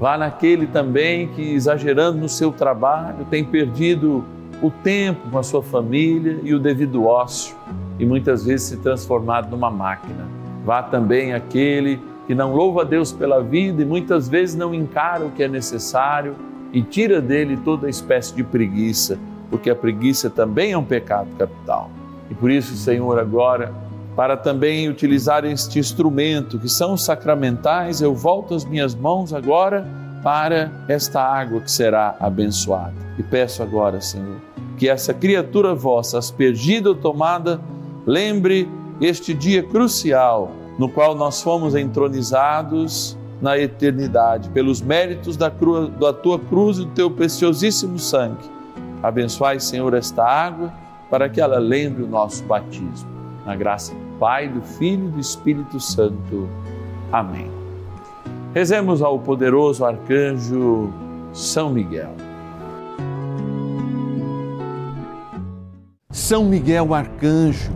Vá 0.00 0.16
naquele 0.16 0.66
também 0.66 1.28
que, 1.28 1.52
exagerando 1.52 2.16
no 2.16 2.30
seu 2.30 2.50
trabalho, 2.50 3.26
tem 3.28 3.44
perdido 3.44 4.24
o 4.62 4.70
tempo 4.70 5.30
com 5.30 5.38
a 5.38 5.42
sua 5.42 5.62
família 5.62 6.40
e 6.42 6.54
o 6.54 6.58
devido 6.58 7.04
ócio 7.04 7.56
e 7.98 8.04
muitas 8.04 8.44
vezes 8.44 8.68
se 8.68 8.76
transformado 8.78 9.50
numa 9.50 9.70
máquina. 9.70 10.26
Vá 10.64 10.82
também 10.82 11.32
aquele 11.32 12.00
que 12.26 12.34
não 12.34 12.54
louva 12.54 12.82
a 12.82 12.84
Deus 12.84 13.12
pela 13.12 13.42
vida 13.42 13.82
e 13.82 13.84
muitas 13.84 14.28
vezes 14.28 14.54
não 14.54 14.74
encara 14.74 15.24
o 15.24 15.30
que 15.30 15.42
é 15.42 15.48
necessário 15.48 16.34
e 16.72 16.82
tira 16.82 17.20
dele 17.20 17.56
toda 17.56 17.88
espécie 17.88 18.34
de 18.34 18.44
preguiça 18.44 19.18
porque 19.50 19.70
a 19.70 19.74
preguiça 19.74 20.28
também 20.28 20.72
é 20.72 20.78
um 20.78 20.84
pecado 20.84 21.28
capital. 21.38 21.90
E 22.30 22.34
por 22.34 22.50
isso, 22.50 22.76
Senhor, 22.76 23.18
agora, 23.18 23.72
para 24.14 24.36
também 24.36 24.88
utilizar 24.88 25.44
este 25.44 25.78
instrumento 25.78 26.58
que 26.58 26.68
são 26.68 26.94
os 26.94 27.04
sacramentais, 27.04 28.00
eu 28.00 28.14
volto 28.14 28.54
as 28.54 28.64
minhas 28.64 28.94
mãos 28.94 29.32
agora 29.32 29.86
para 30.22 30.70
esta 30.88 31.22
água 31.22 31.60
que 31.60 31.70
será 31.70 32.16
abençoada. 32.20 32.94
E 33.18 33.22
peço 33.22 33.62
agora, 33.62 34.00
Senhor, 34.00 34.40
que 34.76 34.88
essa 34.88 35.12
criatura 35.12 35.74
vossa, 35.74 36.18
aspergida 36.18 36.88
ou 36.88 36.94
tomada, 36.94 37.60
lembre 38.06 38.68
este 39.00 39.34
dia 39.34 39.62
crucial 39.62 40.52
no 40.78 40.88
qual 40.88 41.14
nós 41.14 41.42
fomos 41.42 41.74
entronizados 41.74 43.18
na 43.40 43.58
eternidade, 43.58 44.48
pelos 44.50 44.80
méritos 44.80 45.36
da, 45.36 45.50
cruz, 45.50 45.90
da 45.98 46.12
tua 46.12 46.38
cruz 46.38 46.78
e 46.78 46.84
do 46.84 46.90
teu 46.92 47.10
preciosíssimo 47.10 47.98
sangue. 47.98 48.50
Abençoai, 49.02 49.60
Senhor, 49.60 49.94
esta 49.94 50.24
água 50.24 50.72
para 51.10 51.28
que 51.28 51.40
ela 51.40 51.58
lembre 51.58 52.02
o 52.02 52.06
nosso 52.06 52.44
batismo. 52.44 53.08
Na 53.44 53.56
graça 53.56 53.94
do 53.94 54.18
Pai, 54.18 54.48
do 54.48 54.60
Filho 54.60 55.08
e 55.08 55.10
do 55.12 55.20
Espírito 55.20 55.80
Santo. 55.80 56.48
Amém. 57.10 57.57
Rezemos 58.54 59.02
ao 59.02 59.18
poderoso 59.18 59.84
arcanjo 59.84 60.90
São 61.34 61.68
Miguel. 61.68 62.14
São 66.10 66.46
Miguel 66.46 66.94
arcanjo, 66.94 67.70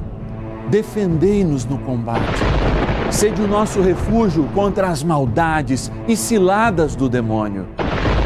defendei-nos 0.70 1.66
no 1.66 1.76
combate. 1.78 2.40
Sede 3.10 3.42
o 3.42 3.46
nosso 3.46 3.82
refúgio 3.82 4.48
contra 4.54 4.88
as 4.88 5.02
maldades 5.02 5.92
e 6.08 6.16
ciladas 6.16 6.96
do 6.96 7.06
demônio. 7.06 7.66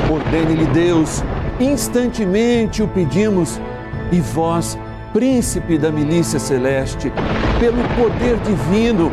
Ordene-lhe 0.09 0.67
Deus, 0.67 1.25
instantemente 1.59 2.81
o 2.81 2.87
pedimos, 2.87 3.61
e 4.13 4.21
vós, 4.21 4.79
príncipe 5.13 5.77
da 5.77 5.91
milícia 5.91 6.39
celeste, 6.39 7.13
pelo 7.59 7.83
poder 7.97 8.39
divino, 8.39 9.11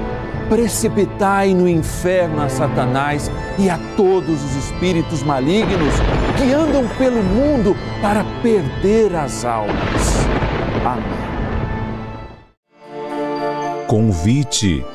precipitai 0.54 1.52
no 1.56 1.68
inferno 1.68 2.40
a 2.40 2.48
Satanás 2.48 3.32
e 3.58 3.72
a 3.72 3.80
todos 3.98 4.44
os 4.44 4.56
espíritos 4.56 5.24
malignos 5.24 5.96
que 6.38 6.54
andam 6.54 6.88
pelo 6.96 7.24
mundo 7.24 7.76
para 8.00 8.24
perder 8.44 9.16
as 9.16 9.44
almas. 9.44 9.74
Amém. 10.86 11.04
Convite. 13.88 14.86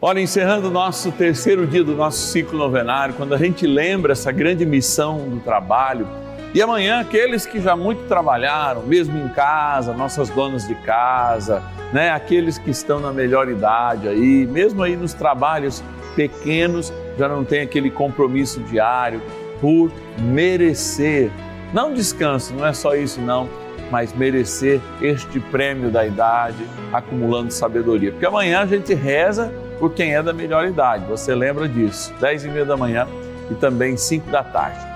Olha, 0.00 0.20
encerrando 0.20 0.68
o 0.68 0.70
nosso 0.70 1.10
terceiro 1.10 1.66
dia 1.66 1.82
do 1.82 1.96
nosso 1.96 2.28
ciclo 2.28 2.56
novenário, 2.56 3.14
quando 3.14 3.34
a 3.34 3.38
gente 3.38 3.66
lembra 3.66 4.12
essa 4.12 4.30
grande 4.30 4.64
missão 4.64 5.28
do 5.28 5.40
trabalho, 5.40 6.06
e 6.52 6.60
amanhã, 6.60 6.98
aqueles 6.98 7.46
que 7.46 7.60
já 7.60 7.76
muito 7.76 8.08
trabalharam, 8.08 8.82
mesmo 8.82 9.16
em 9.16 9.28
casa, 9.28 9.92
nossas 9.92 10.28
donas 10.30 10.66
de 10.66 10.74
casa, 10.74 11.62
né? 11.92 12.10
aqueles 12.10 12.58
que 12.58 12.70
estão 12.70 12.98
na 12.98 13.12
melhor 13.12 13.48
idade 13.48 14.08
aí, 14.08 14.46
mesmo 14.46 14.82
aí 14.82 14.96
nos 14.96 15.12
trabalhos 15.12 15.82
pequenos, 16.16 16.92
já 17.16 17.28
não 17.28 17.44
tem 17.44 17.60
aquele 17.60 17.88
compromisso 17.88 18.58
diário 18.60 19.22
por 19.60 19.92
merecer. 20.18 21.30
Não 21.72 21.94
descanso, 21.94 22.52
não 22.52 22.66
é 22.66 22.72
só 22.72 22.96
isso 22.96 23.20
não, 23.20 23.48
mas 23.88 24.12
merecer 24.12 24.80
este 25.00 25.38
prêmio 25.38 25.88
da 25.88 26.04
idade, 26.04 26.66
acumulando 26.92 27.52
sabedoria. 27.52 28.10
Porque 28.10 28.26
amanhã 28.26 28.60
a 28.62 28.66
gente 28.66 28.92
reza 28.92 29.52
por 29.78 29.92
quem 29.92 30.16
é 30.16 30.22
da 30.22 30.32
melhor 30.32 30.66
idade, 30.66 31.04
você 31.06 31.32
lembra 31.32 31.68
disso, 31.68 32.12
10 32.20 32.44
e 32.44 32.48
meia 32.48 32.64
da 32.64 32.76
manhã 32.76 33.06
e 33.48 33.54
também 33.54 33.96
5 33.96 34.28
da 34.30 34.42
tarde. 34.42 34.89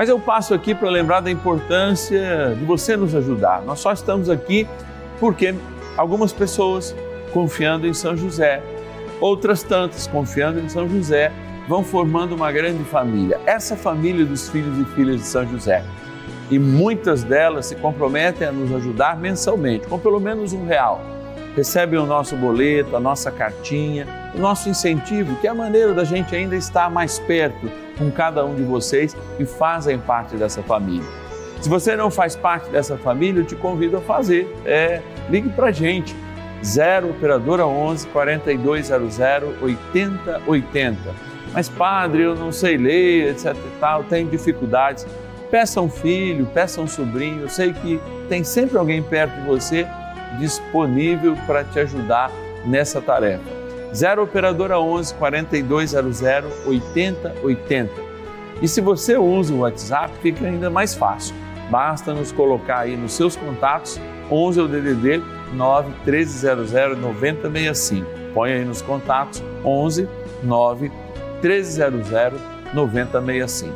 Mas 0.00 0.08
eu 0.08 0.18
passo 0.18 0.54
aqui 0.54 0.74
para 0.74 0.88
lembrar 0.88 1.20
da 1.20 1.30
importância 1.30 2.56
de 2.58 2.64
você 2.64 2.96
nos 2.96 3.14
ajudar. 3.14 3.60
Nós 3.60 3.80
só 3.80 3.92
estamos 3.92 4.30
aqui 4.30 4.66
porque 5.18 5.54
algumas 5.94 6.32
pessoas 6.32 6.96
confiando 7.34 7.86
em 7.86 7.92
São 7.92 8.16
José, 8.16 8.62
outras 9.20 9.62
tantas 9.62 10.06
confiando 10.06 10.58
em 10.58 10.70
São 10.70 10.88
José, 10.88 11.30
vão 11.68 11.84
formando 11.84 12.34
uma 12.34 12.50
grande 12.50 12.82
família. 12.84 13.38
Essa 13.44 13.76
família 13.76 14.24
dos 14.24 14.48
filhos 14.48 14.78
e 14.78 14.86
filhas 14.94 15.16
de 15.20 15.26
São 15.26 15.46
José. 15.46 15.84
E 16.50 16.58
muitas 16.58 17.22
delas 17.22 17.66
se 17.66 17.74
comprometem 17.74 18.48
a 18.48 18.52
nos 18.52 18.74
ajudar 18.74 19.18
mensalmente, 19.18 19.86
com 19.86 19.98
pelo 19.98 20.18
menos 20.18 20.54
um 20.54 20.64
real. 20.64 21.02
Recebem 21.60 22.00
o 22.00 22.06
nosso 22.06 22.34
boleto, 22.36 22.96
a 22.96 23.00
nossa 23.00 23.30
cartinha, 23.30 24.06
o 24.34 24.38
nosso 24.38 24.66
incentivo, 24.70 25.36
que 25.42 25.46
é 25.46 25.50
a 25.50 25.54
maneira 25.54 25.92
da 25.92 26.04
gente 26.04 26.34
ainda 26.34 26.56
estar 26.56 26.90
mais 26.90 27.18
perto 27.18 27.70
com 27.98 28.10
cada 28.10 28.42
um 28.46 28.54
de 28.54 28.62
vocês 28.62 29.14
e 29.38 29.44
fazem 29.44 29.98
parte 29.98 30.36
dessa 30.36 30.62
família. 30.62 31.06
Se 31.60 31.68
você 31.68 31.94
não 31.94 32.10
faz 32.10 32.34
parte 32.34 32.70
dessa 32.70 32.96
família, 32.96 33.42
eu 33.42 33.44
te 33.44 33.54
convido 33.54 33.98
a 33.98 34.00
fazer. 34.00 34.50
É, 34.64 35.02
ligue 35.28 35.50
para 35.50 35.66
a 35.66 35.70
gente, 35.70 36.16
0 36.64 37.10
Operadora 37.10 37.66
11 37.66 38.06
4200 38.06 39.18
8080. 39.60 40.98
Mas 41.52 41.68
padre, 41.68 42.22
eu 42.22 42.36
não 42.36 42.52
sei 42.52 42.78
ler, 42.78 43.32
etc 43.32 43.54
e 43.54 43.78
tal, 43.78 44.02
tenho 44.04 44.30
dificuldades. 44.30 45.06
Peça 45.50 45.78
um 45.78 45.90
filho, 45.90 46.46
peça 46.54 46.80
um 46.80 46.88
sobrinho, 46.88 47.42
eu 47.42 47.50
sei 47.50 47.74
que 47.74 48.00
tem 48.30 48.42
sempre 48.42 48.78
alguém 48.78 49.02
perto 49.02 49.38
de 49.42 49.46
você 49.46 49.86
disponível 50.40 51.36
para 51.46 51.62
te 51.62 51.78
ajudar 51.78 52.30
nessa 52.64 53.00
tarefa. 53.00 53.44
0 53.94 54.24
Operadora 54.24 54.80
11 54.80 55.14
4200 55.14 56.22
8080. 56.66 57.92
E 58.62 58.68
se 58.68 58.80
você 58.80 59.16
usa 59.16 59.54
o 59.54 59.60
WhatsApp, 59.60 60.12
fica 60.20 60.46
ainda 60.46 60.68
mais 60.68 60.94
fácil. 60.94 61.34
Basta 61.70 62.12
nos 62.12 62.32
colocar 62.32 62.80
aí 62.80 62.96
nos 62.96 63.12
seus 63.12 63.36
contatos 63.36 64.00
11 64.30 64.60
é 64.60 64.62
o 64.62 64.68
DDD 64.68 65.22
9 65.54 65.88
1300 66.04 66.70
9065. 66.98 68.06
Põe 68.32 68.52
aí 68.52 68.64
nos 68.64 68.80
contatos 68.80 69.42
11 69.64 70.08
9 70.42 70.92
1300 71.42 72.10
9065. 72.72 73.74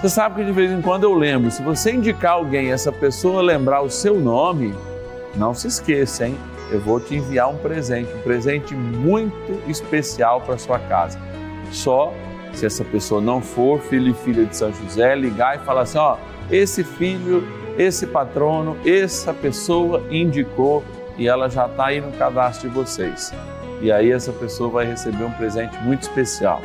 Você 0.00 0.08
sabe 0.08 0.36
que 0.36 0.44
de 0.44 0.52
vez 0.52 0.70
em 0.70 0.80
quando 0.80 1.04
eu 1.04 1.14
lembro, 1.14 1.50
se 1.50 1.62
você 1.62 1.92
indicar 1.92 2.32
alguém, 2.32 2.70
essa 2.70 2.92
pessoa 2.92 3.42
lembrar 3.42 3.80
o 3.80 3.90
seu 3.90 4.20
nome, 4.20 4.74
não 5.36 5.54
se 5.54 5.68
esqueça, 5.68 6.26
hein? 6.26 6.36
eu 6.70 6.80
vou 6.80 7.00
te 7.00 7.16
enviar 7.16 7.48
um 7.48 7.56
presente, 7.56 8.12
um 8.14 8.20
presente 8.20 8.74
muito 8.74 9.60
especial 9.68 10.40
para 10.40 10.58
sua 10.58 10.78
casa. 10.78 11.18
Só 11.70 12.12
se 12.52 12.66
essa 12.66 12.84
pessoa 12.84 13.20
não 13.20 13.40
for 13.40 13.80
filho 13.80 14.10
e 14.10 14.14
filha 14.14 14.44
de 14.44 14.56
São 14.56 14.72
José, 14.72 15.14
ligar 15.14 15.56
e 15.56 15.58
falar 15.60 15.82
assim: 15.82 15.98
ó, 15.98 16.16
esse 16.50 16.84
filho, 16.84 17.46
esse 17.78 18.06
patrono, 18.06 18.76
essa 18.84 19.32
pessoa 19.32 20.02
indicou 20.10 20.84
e 21.16 21.26
ela 21.28 21.48
já 21.48 21.66
está 21.66 21.86
aí 21.86 22.00
no 22.00 22.12
cadastro 22.12 22.68
de 22.68 22.74
vocês. 22.74 23.32
E 23.80 23.92
aí 23.92 24.10
essa 24.10 24.32
pessoa 24.32 24.70
vai 24.70 24.86
receber 24.86 25.24
um 25.24 25.30
presente 25.32 25.76
muito 25.78 26.02
especial. 26.02 26.60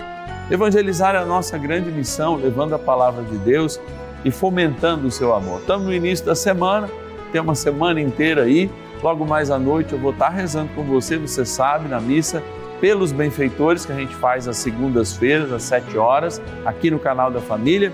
Evangelizar 0.49 1.15
é 1.15 1.19
a 1.19 1.25
nossa 1.25 1.57
grande 1.57 1.89
missão, 1.91 2.35
levando 2.35 2.73
a 2.73 2.79
palavra 2.79 3.23
de 3.23 3.37
Deus 3.37 3.79
e 4.25 4.31
fomentando 4.31 5.07
o 5.07 5.11
seu 5.11 5.33
amor. 5.33 5.59
Estamos 5.59 5.85
no 5.85 5.93
início 5.93 6.25
da 6.25 6.35
semana, 6.35 6.89
tem 7.33 7.41
uma 7.41 7.55
semana 7.55 7.99
inteira 7.99 8.43
aí 8.43 8.69
Logo 9.03 9.25
mais 9.25 9.51
à 9.51 9.59
noite 9.59 9.91
eu 9.91 9.99
vou 9.99 10.11
estar 10.11 10.29
rezando 10.29 10.69
com 10.73 10.81
você, 10.83 11.17
você 11.17 11.45
sabe, 11.45 11.89
na 11.89 11.99
missa, 11.99 12.41
pelos 12.79 13.11
benfeitores 13.11 13.85
que 13.85 13.91
a 13.91 13.95
gente 13.95 14.15
faz 14.15 14.47
às 14.47 14.55
segundas-feiras, 14.55 15.51
às 15.51 15.63
sete 15.63 15.97
horas, 15.97 16.41
aqui 16.65 16.89
no 16.89 16.97
canal 16.97 17.29
da 17.29 17.41
Família. 17.41 17.91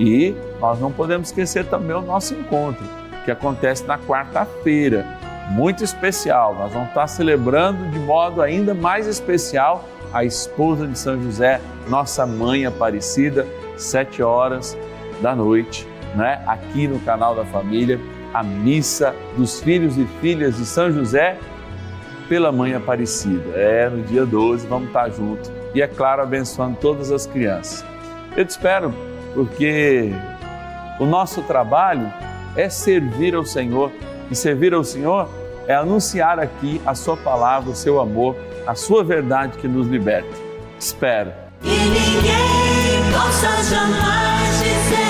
E 0.00 0.34
nós 0.60 0.80
não 0.80 0.90
podemos 0.90 1.28
esquecer 1.28 1.64
também 1.66 1.94
o 1.94 2.02
nosso 2.02 2.34
encontro, 2.34 2.84
que 3.24 3.30
acontece 3.30 3.84
na 3.86 3.98
quarta-feira, 3.98 5.06
muito 5.50 5.84
especial. 5.84 6.56
Nós 6.56 6.72
vamos 6.72 6.88
estar 6.88 7.06
celebrando 7.06 7.88
de 7.90 7.98
modo 8.00 8.42
ainda 8.42 8.74
mais 8.74 9.06
especial 9.06 9.84
a 10.12 10.24
esposa 10.24 10.88
de 10.88 10.98
São 10.98 11.22
José, 11.22 11.60
nossa 11.88 12.26
mãe 12.26 12.66
Aparecida, 12.66 13.46
sete 13.76 14.24
horas 14.24 14.76
da 15.22 15.36
noite, 15.36 15.86
né? 16.16 16.42
aqui 16.48 16.88
no 16.88 16.98
canal 17.00 17.34
da 17.36 17.44
Família 17.44 18.00
a 18.32 18.42
missa 18.42 19.14
dos 19.36 19.60
filhos 19.60 19.96
e 19.96 20.06
filhas 20.20 20.56
de 20.56 20.66
São 20.66 20.92
José 20.92 21.38
pela 22.28 22.52
Mãe 22.52 22.74
Aparecida. 22.74 23.50
É, 23.54 23.88
no 23.88 24.02
dia 24.02 24.26
12, 24.26 24.66
vamos 24.66 24.88
estar 24.88 25.08
juntos. 25.10 25.50
E 25.74 25.82
é 25.82 25.86
claro, 25.86 26.22
abençoando 26.22 26.76
todas 26.80 27.10
as 27.10 27.26
crianças. 27.26 27.84
Eu 28.36 28.44
te 28.44 28.50
espero, 28.50 28.92
porque 29.34 30.12
o 31.00 31.06
nosso 31.06 31.42
trabalho 31.42 32.12
é 32.56 32.68
servir 32.68 33.34
ao 33.34 33.44
Senhor. 33.44 33.90
E 34.30 34.34
servir 34.34 34.74
ao 34.74 34.84
Senhor 34.84 35.28
é 35.66 35.74
anunciar 35.74 36.38
aqui 36.38 36.80
a 36.84 36.94
Sua 36.94 37.16
palavra, 37.16 37.70
o 37.70 37.74
seu 37.74 38.00
amor, 38.00 38.36
a 38.66 38.74
Sua 38.74 39.02
verdade 39.02 39.56
que 39.58 39.66
nos 39.66 39.86
liberta. 39.86 40.28
Espero. 40.78 41.32
E 41.62 41.68
ninguém 41.68 43.12
possa 43.12 43.62
jamais 43.62 44.58
dizer. 44.58 45.07